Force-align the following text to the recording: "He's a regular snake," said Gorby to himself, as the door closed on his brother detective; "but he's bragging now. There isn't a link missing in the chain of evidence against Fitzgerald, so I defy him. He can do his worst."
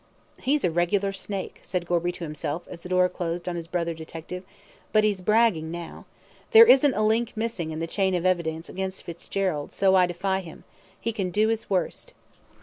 "He's 0.39 0.63
a 0.63 0.71
regular 0.71 1.13
snake," 1.13 1.59
said 1.61 1.85
Gorby 1.85 2.11
to 2.13 2.23
himself, 2.23 2.67
as 2.67 2.79
the 2.79 2.89
door 2.89 3.07
closed 3.07 3.47
on 3.47 3.55
his 3.55 3.67
brother 3.67 3.93
detective; 3.93 4.43
"but 4.91 5.03
he's 5.03 5.21
bragging 5.21 5.69
now. 5.69 6.07
There 6.53 6.65
isn't 6.65 6.95
a 6.95 7.03
link 7.03 7.33
missing 7.37 7.69
in 7.69 7.77
the 7.77 7.85
chain 7.85 8.15
of 8.15 8.25
evidence 8.25 8.67
against 8.67 9.03
Fitzgerald, 9.03 9.71
so 9.71 9.93
I 9.93 10.07
defy 10.07 10.39
him. 10.39 10.63
He 10.99 11.11
can 11.11 11.29
do 11.29 11.49
his 11.49 11.69
worst." 11.69 12.15